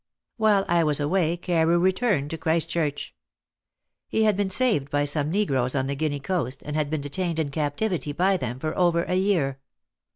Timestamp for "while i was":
0.37-0.99